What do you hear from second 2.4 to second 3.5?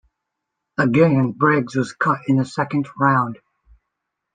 second round.